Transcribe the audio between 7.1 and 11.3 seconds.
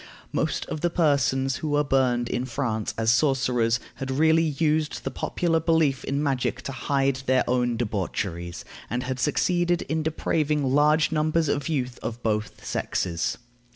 their own debaucheries, and had succeeded in depraving large